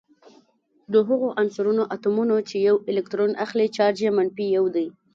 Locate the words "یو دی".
4.57-4.87